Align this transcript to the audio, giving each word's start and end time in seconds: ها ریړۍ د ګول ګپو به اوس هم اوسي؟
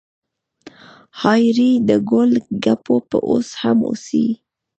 ها 1.19 1.33
ریړۍ 1.55 1.71
د 1.87 1.89
ګول 2.09 2.31
ګپو 2.63 2.95
به 3.07 3.17
اوس 3.29 3.47
هم 3.61 3.77
اوسي؟ 3.89 4.25